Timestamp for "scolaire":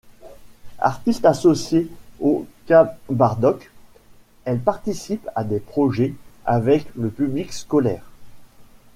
7.53-8.09